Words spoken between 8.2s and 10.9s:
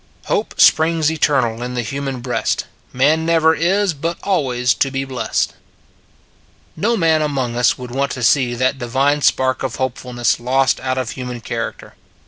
see that divine spark of hopefulness lost